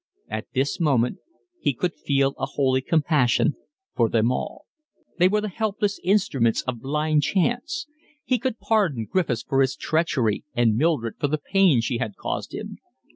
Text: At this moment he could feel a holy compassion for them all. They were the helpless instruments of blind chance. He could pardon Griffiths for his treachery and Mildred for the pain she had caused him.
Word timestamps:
At 0.29 0.47
this 0.55 0.79
moment 0.79 1.19
he 1.59 1.75
could 1.75 1.93
feel 1.93 2.33
a 2.39 2.47
holy 2.47 2.81
compassion 2.81 3.53
for 3.95 4.09
them 4.09 4.31
all. 4.31 4.65
They 5.19 5.27
were 5.27 5.41
the 5.41 5.47
helpless 5.47 5.99
instruments 6.03 6.63
of 6.63 6.81
blind 6.81 7.21
chance. 7.21 7.85
He 8.23 8.39
could 8.39 8.57
pardon 8.57 9.05
Griffiths 9.07 9.43
for 9.43 9.61
his 9.61 9.75
treachery 9.75 10.43
and 10.55 10.75
Mildred 10.75 11.19
for 11.19 11.27
the 11.27 11.37
pain 11.37 11.81
she 11.81 11.99
had 11.99 12.15
caused 12.15 12.51
him. 12.51 12.79